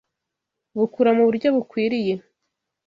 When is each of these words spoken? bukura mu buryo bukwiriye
bukura 0.77 1.11
mu 1.17 1.23
buryo 1.27 1.47
bukwiriye 1.55 2.13